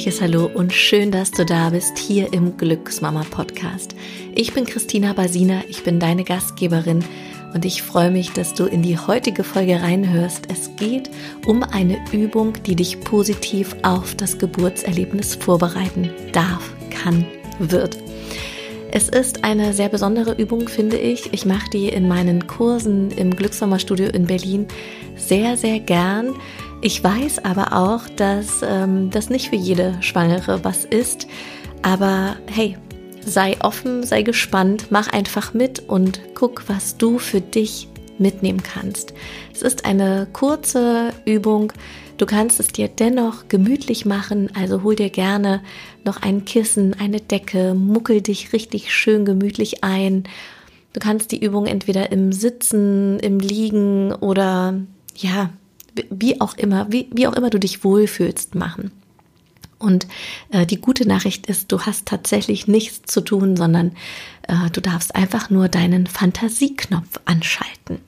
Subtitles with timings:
[0.00, 3.94] herzliches Hallo und schön, dass du da bist hier im Glücksmama Podcast.
[4.34, 7.04] Ich bin Christina Basina, ich bin deine Gastgeberin
[7.52, 10.46] und ich freue mich, dass du in die heutige Folge reinhörst.
[10.50, 11.10] Es geht
[11.44, 17.26] um eine Übung, die dich positiv auf das Geburtserlebnis vorbereiten darf, kann,
[17.58, 17.98] wird.
[18.92, 21.34] Es ist eine sehr besondere Übung, finde ich.
[21.34, 24.66] Ich mache die in meinen Kursen im Glücksmama-Studio in Berlin
[25.14, 26.36] sehr, sehr gern.
[26.82, 31.26] Ich weiß aber auch, dass ähm, das nicht für jede Schwangere was ist.
[31.82, 32.78] Aber hey,
[33.24, 37.88] sei offen, sei gespannt, mach einfach mit und guck, was du für dich
[38.18, 39.12] mitnehmen kannst.
[39.52, 41.72] Es ist eine kurze Übung.
[42.16, 45.62] Du kannst es dir dennoch gemütlich machen, also hol dir gerne
[46.04, 50.24] noch ein Kissen, eine Decke, muckel dich richtig schön gemütlich ein.
[50.92, 54.80] Du kannst die Übung entweder im Sitzen, im Liegen oder
[55.16, 55.50] ja,
[56.10, 58.90] wie auch immer, wie, wie auch immer du dich wohlfühlst, machen.
[59.78, 60.06] Und
[60.50, 63.92] äh, die gute Nachricht ist, du hast tatsächlich nichts zu tun, sondern
[64.46, 67.98] äh, du darfst einfach nur deinen Fantasieknopf anschalten.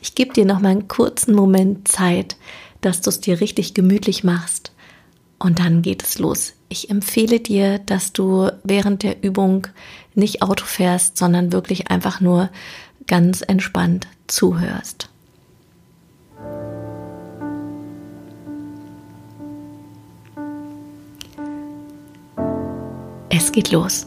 [0.00, 2.36] Ich gebe dir noch mal einen kurzen Moment Zeit,
[2.80, 4.72] dass du es dir richtig gemütlich machst
[5.38, 6.54] und dann geht es los.
[6.68, 9.66] Ich empfehle dir, dass du während der Übung
[10.14, 12.50] nicht Auto fährst, sondern wirklich einfach nur
[13.08, 15.08] ganz entspannt zuhörst.
[23.30, 24.06] Es geht los.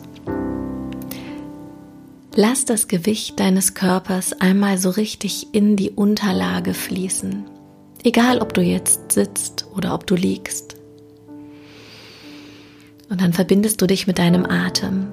[2.35, 7.45] Lass das Gewicht deines Körpers einmal so richtig in die Unterlage fließen.
[8.03, 10.75] Egal, ob du jetzt sitzt oder ob du liegst.
[13.09, 15.07] Und dann verbindest du dich mit deinem Atem.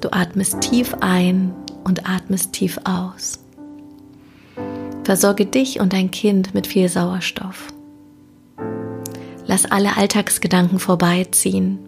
[0.00, 1.54] Du atmest tief ein
[1.84, 3.43] und atmest tief aus.
[5.04, 7.72] Versorge dich und dein Kind mit viel Sauerstoff.
[9.46, 11.78] Lass alle Alltagsgedanken vorbeiziehen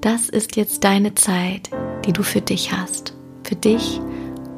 [0.00, 1.68] das ist jetzt deine Zeit,
[2.06, 3.12] die du für dich hast.
[3.44, 4.00] Für dich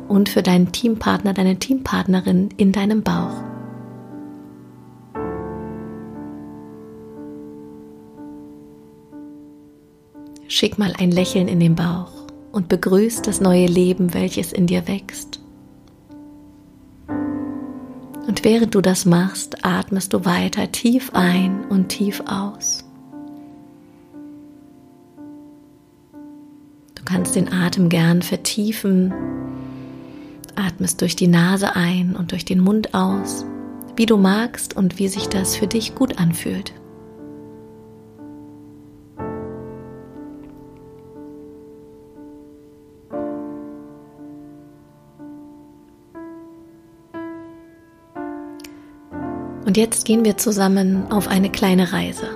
[0.07, 3.43] und für deinen Teampartner, deine Teampartnerin in deinem Bauch.
[10.47, 12.13] Schick mal ein Lächeln in den Bauch
[12.53, 15.42] und begrüß das neue Leben, welches in dir wächst.
[18.43, 22.85] Während du das machst, atmest du weiter tief ein und tief aus.
[27.13, 29.13] kannst den Atem gern vertiefen.
[30.57, 33.45] Atmest durch die Nase ein und durch den Mund aus,
[33.97, 36.73] wie du magst und wie sich das für dich gut anfühlt.
[49.73, 52.29] Und jetzt gehen wir zusammen auf eine kleine Reise.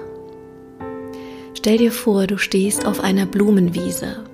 [1.52, 4.24] Stell dir vor, du stehst auf einer Blumenwiese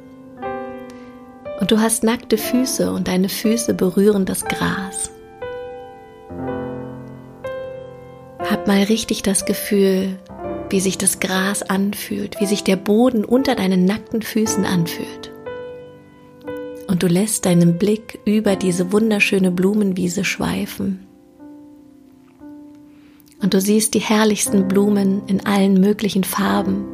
[1.58, 5.10] und du hast nackte Füße und deine Füße berühren das Gras.
[8.38, 10.16] Hab mal richtig das Gefühl,
[10.70, 15.32] wie sich das Gras anfühlt, wie sich der Boden unter deinen nackten Füßen anfühlt.
[16.86, 21.08] Und du lässt deinen Blick über diese wunderschöne Blumenwiese schweifen.
[23.42, 26.84] Und du siehst die herrlichsten Blumen in allen möglichen Farben.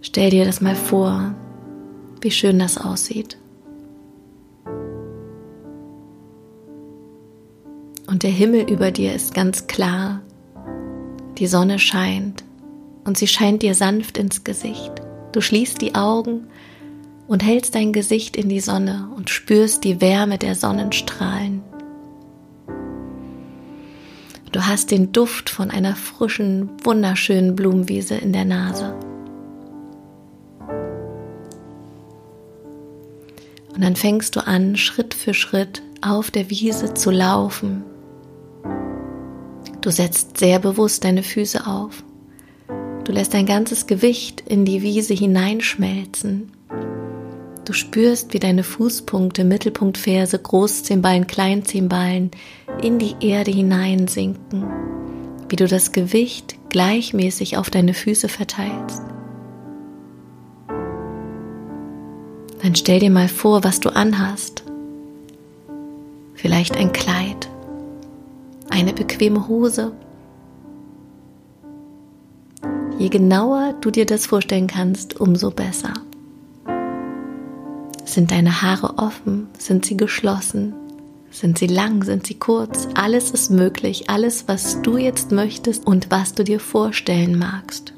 [0.00, 1.34] Stell dir das mal vor,
[2.20, 3.38] wie schön das aussieht.
[8.08, 10.20] Und der Himmel über dir ist ganz klar,
[11.38, 12.44] die Sonne scheint
[13.04, 14.92] und sie scheint dir sanft ins Gesicht.
[15.32, 16.48] Du schließt die Augen
[17.26, 21.61] und hältst dein Gesicht in die Sonne und spürst die Wärme der Sonnenstrahlen.
[24.62, 28.94] Du hast den Duft von einer frischen, wunderschönen Blumenwiese in der Nase.
[33.74, 37.82] Und dann fängst du an, Schritt für Schritt auf der Wiese zu laufen.
[39.80, 42.04] Du setzt sehr bewusst deine Füße auf.
[43.02, 46.52] Du lässt dein ganzes Gewicht in die Wiese hineinschmelzen.
[47.64, 52.32] Du spürst, wie deine Fußpunkte, Mittelpunktferse, Großzehenballen, Kleinzehenballen
[52.82, 54.64] in die Erde hineinsinken,
[55.48, 59.02] wie du das Gewicht gleichmäßig auf deine Füße verteilst.
[62.62, 64.64] Dann stell dir mal vor, was du anhast.
[66.34, 67.48] Vielleicht ein Kleid,
[68.70, 69.92] eine bequeme Hose.
[72.98, 75.92] Je genauer du dir das vorstellen kannst, umso besser.
[78.12, 79.48] Sind deine Haare offen?
[79.56, 80.74] Sind sie geschlossen?
[81.30, 82.04] Sind sie lang?
[82.04, 82.86] Sind sie kurz?
[82.94, 84.10] Alles ist möglich.
[84.10, 87.94] Alles, was du jetzt möchtest und was du dir vorstellen magst.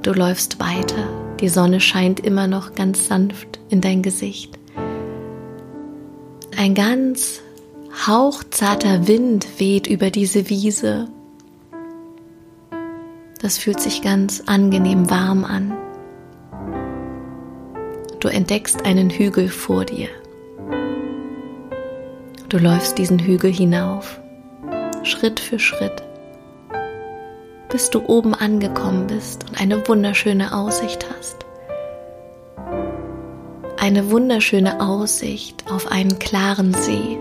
[0.00, 1.36] Du läufst weiter.
[1.40, 4.58] Die Sonne scheint immer noch ganz sanft in dein Gesicht.
[6.56, 7.42] Ein ganz
[8.06, 11.08] hauchzarter Wind weht über diese Wiese.
[13.42, 15.85] Das fühlt sich ganz angenehm warm an.
[18.26, 20.08] Du entdeckst einen Hügel vor dir.
[22.48, 24.20] Du läufst diesen Hügel hinauf,
[25.04, 26.02] Schritt für Schritt,
[27.68, 31.46] bis du oben angekommen bist und eine wunderschöne Aussicht hast.
[33.78, 37.16] Eine wunderschöne Aussicht auf einen klaren See.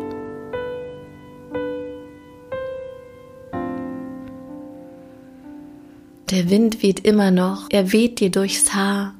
[6.32, 9.14] Der Wind weht immer noch, er weht dir durchs Haar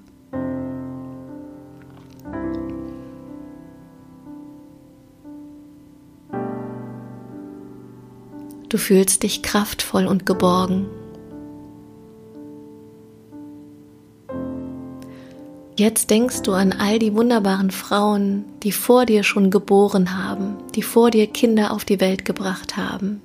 [8.76, 10.88] Du fühlst dich kraftvoll und geborgen.
[15.78, 20.82] Jetzt denkst du an all die wunderbaren Frauen, die vor dir schon geboren haben, die
[20.82, 23.22] vor dir Kinder auf die Welt gebracht haben.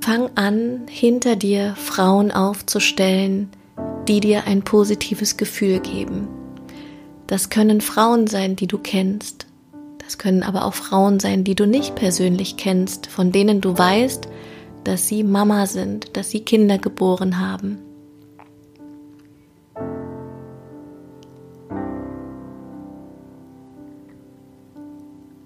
[0.00, 3.48] Fang an, hinter dir Frauen aufzustellen,
[4.08, 6.26] die dir ein positives Gefühl geben.
[7.28, 9.47] Das können Frauen sein, die du kennst,
[10.08, 14.26] es können aber auch Frauen sein, die du nicht persönlich kennst, von denen du weißt,
[14.82, 17.78] dass sie Mama sind, dass sie Kinder geboren haben.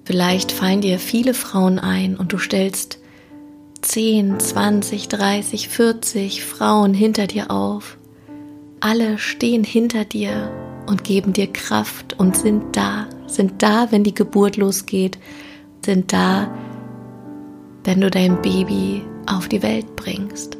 [0.04, 3.00] Vielleicht fallen dir viele Frauen ein und du stellst
[3.80, 7.98] 10, 20, 30, 40 Frauen hinter dir auf.
[8.78, 10.52] Alle stehen hinter dir
[10.86, 13.01] und geben dir Kraft und sind da,
[13.34, 15.18] sind da, wenn die Geburt losgeht,
[15.84, 16.52] sind da,
[17.84, 20.56] wenn du dein Baby auf die Welt bringst.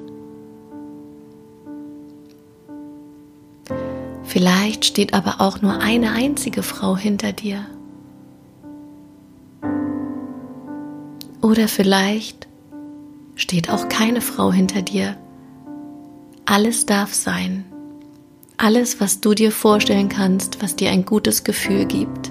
[4.25, 7.67] Vielleicht steht aber auch nur eine einzige Frau hinter dir.
[11.43, 12.49] Oder vielleicht
[13.35, 15.17] steht auch keine Frau hinter dir.
[16.47, 17.65] Alles darf sein.
[18.57, 22.31] Alles, was du dir vorstellen kannst, was dir ein gutes Gefühl gibt.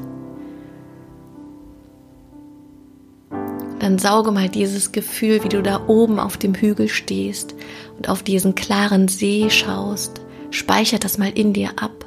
[3.82, 7.56] Dann sauge mal dieses Gefühl, wie du da oben auf dem Hügel stehst
[7.98, 10.22] und auf diesen klaren See schaust.
[10.52, 12.06] Speicher das mal in dir ab.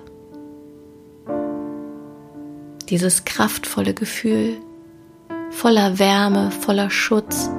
[2.88, 4.56] Dieses kraftvolle Gefühl,
[5.50, 7.50] voller Wärme, voller Schutz,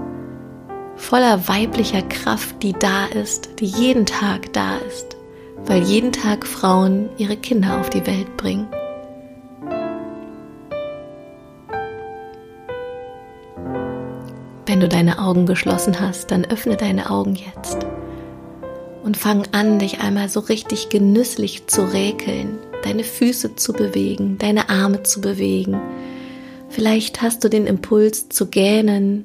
[0.96, 5.16] voller weiblicher Kraft, die da ist, die jeden Tag da ist
[5.68, 8.68] weil jeden Tag Frauen ihre Kinder auf die Welt bringen.
[14.76, 17.78] Wenn du deine Augen geschlossen hast, dann öffne deine Augen jetzt
[19.04, 24.68] und fang an, dich einmal so richtig genüsslich zu räkeln, deine Füße zu bewegen, deine
[24.68, 25.80] Arme zu bewegen.
[26.68, 29.24] Vielleicht hast du den Impuls zu gähnen.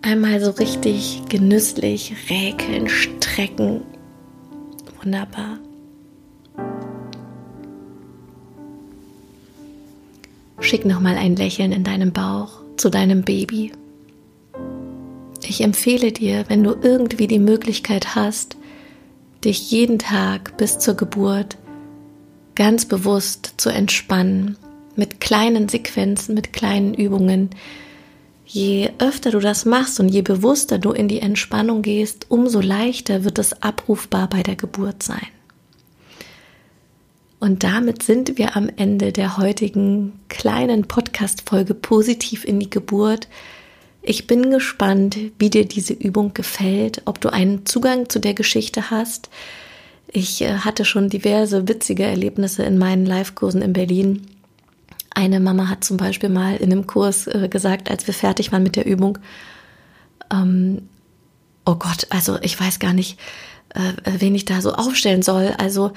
[0.00, 3.82] Einmal so richtig genüsslich räkeln, strecken
[5.02, 5.58] Wunderbar.
[10.60, 13.72] Schick nochmal ein Lächeln in deinem Bauch zu deinem Baby.
[15.42, 18.56] Ich empfehle dir, wenn du irgendwie die Möglichkeit hast,
[19.44, 21.56] dich jeden Tag bis zur Geburt
[22.54, 24.56] ganz bewusst zu entspannen,
[24.96, 27.50] mit kleinen Sequenzen, mit kleinen Übungen,
[28.52, 33.22] Je öfter du das machst und je bewusster du in die Entspannung gehst, umso leichter
[33.22, 35.28] wird es abrufbar bei der Geburt sein.
[37.40, 43.28] Und damit sind wir am Ende der heutigen kleinen Podcast-Folge positiv in die Geburt.
[44.02, 48.90] Ich bin gespannt, wie dir diese Übung gefällt, ob du einen Zugang zu der Geschichte
[48.90, 49.30] hast.
[50.12, 54.26] Ich äh, hatte schon diverse witzige Erlebnisse in meinen Live-Kursen in Berlin
[55.20, 58.62] eine Mama hat zum Beispiel mal in einem Kurs äh, gesagt, als wir fertig waren
[58.62, 59.18] mit der Übung,
[60.32, 60.88] ähm,
[61.66, 63.18] oh Gott, also ich weiß gar nicht,
[63.74, 65.54] äh, wen ich da so aufstellen soll.
[65.58, 65.92] Also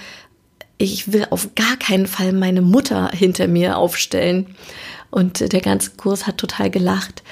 [0.77, 4.55] ich will auf gar keinen Fall meine Mutter hinter mir aufstellen.
[5.11, 7.23] Und der ganze Kurs hat total gelacht.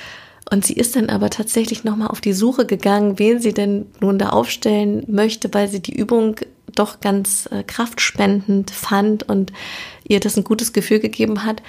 [0.52, 4.20] Und sie ist dann aber tatsächlich nochmal auf die Suche gegangen, wen sie denn nun
[4.20, 6.36] da aufstellen möchte, weil sie die Übung
[6.76, 9.52] doch ganz äh, kraftspendend fand und
[10.04, 11.64] ihr das ein gutes Gefühl gegeben hat.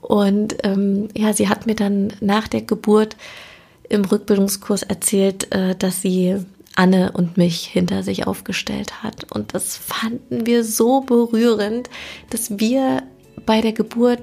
[0.00, 3.16] Und ähm, ja, sie hat mir dann nach der Geburt
[3.88, 6.38] im Rückbildungskurs erzählt, äh, dass sie
[6.74, 9.32] Anne und mich hinter sich aufgestellt hat.
[9.32, 11.90] Und das fanden wir so berührend,
[12.30, 13.02] dass wir
[13.46, 14.22] bei der Geburt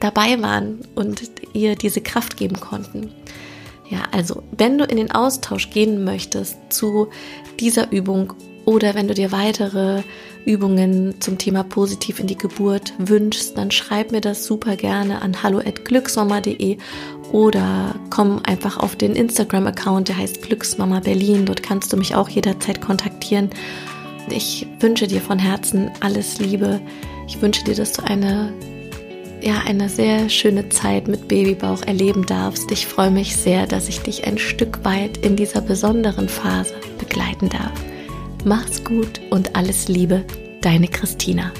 [0.00, 3.12] dabei waren und ihr diese Kraft geben konnten.
[3.90, 7.08] Ja, also wenn du in den Austausch gehen möchtest zu
[7.58, 8.34] dieser Übung
[8.66, 10.02] oder wenn du dir weitere
[10.48, 15.42] Übungen zum Thema positiv in die Geburt wünschst, dann schreib mir das super gerne an
[15.42, 16.78] hallo@glücksmama.de
[17.32, 21.44] oder komm einfach auf den Instagram-Account, der heißt Glücksmama Berlin.
[21.44, 23.50] Dort kannst du mich auch jederzeit kontaktieren.
[24.30, 26.80] Ich wünsche dir von Herzen alles Liebe.
[27.26, 28.52] Ich wünsche dir, dass du eine
[29.40, 32.72] ja, eine sehr schöne Zeit mit Babybauch erleben darfst.
[32.72, 37.48] Ich freue mich sehr, dass ich dich ein Stück weit in dieser besonderen Phase begleiten
[37.48, 37.72] darf.
[38.48, 40.24] Mach's gut und alles Liebe,
[40.62, 41.52] deine Christina.